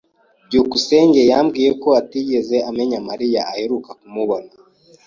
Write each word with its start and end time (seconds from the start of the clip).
byukusenge 0.47 1.21
yambwiye 1.31 1.71
ko 1.81 1.89
atigeze 2.01 2.57
amenya 2.69 2.99
Mariya 3.09 3.41
aheruka 3.51 3.89
kumubona. 3.99 4.51